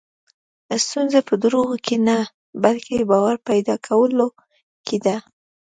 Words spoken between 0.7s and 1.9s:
ستونزه په دروغو